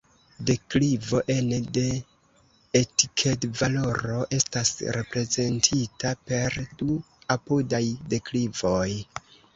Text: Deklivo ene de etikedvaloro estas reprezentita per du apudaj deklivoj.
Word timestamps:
Deklivo 0.49 1.19
ene 1.33 1.57
de 1.77 1.83
etikedvaloro 2.79 4.17
estas 4.39 4.71
reprezentita 4.97 6.15
per 6.31 6.59
du 6.81 6.99
apudaj 7.37 7.83
deklivoj. 8.15 8.89